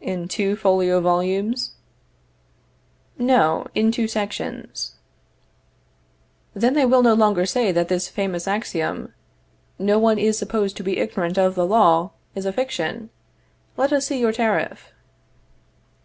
[0.00, 1.74] In two folio volumes?
[3.16, 4.96] No, in two sections.
[6.54, 9.14] Then they will no longer say that this famous axiom
[9.78, 13.10] "No one is supposed to be ignorant of the law" is a fiction.
[13.76, 14.90] Let us see your tariff.